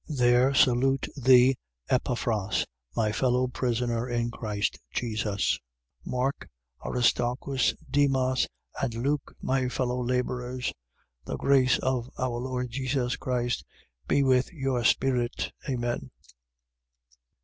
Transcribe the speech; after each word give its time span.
1:23. 0.09 0.17
There 0.17 0.53
salute 0.55 1.07
thee 1.15 1.57
Epaphras, 1.87 2.65
my 2.95 3.11
fellow 3.11 3.45
prisoner 3.45 4.09
in 4.09 4.31
Christ 4.31 4.79
Jesus: 4.89 5.59
1:24. 6.07 6.11
Mark, 6.11 6.49
Aristarchus, 6.83 7.75
Demas 7.87 8.47
and 8.81 8.95
Luke, 8.95 9.35
my 9.43 9.69
fellow 9.69 10.01
labourers. 10.03 10.73
1:25. 11.25 11.25
The 11.25 11.37
grace 11.37 11.77
of 11.83 12.09
our 12.17 12.39
Lord 12.39 12.71
Jesus 12.71 13.15
Christ 13.15 13.63
be 14.07 14.23
with 14.23 14.51
your 14.51 14.83
spirit. 14.83 15.51
Amen. 15.69 16.09